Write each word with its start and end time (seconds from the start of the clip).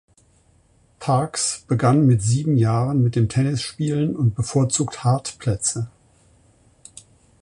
Parks 0.97 1.63
begann 1.67 2.07
mit 2.07 2.23
sieben 2.23 2.57
Jahren 2.57 3.03
mit 3.03 3.15
dem 3.15 3.29
Tennisspielen 3.29 4.15
und 4.15 4.33
bevorzugt 4.33 5.03
Hartplätze. 5.03 5.91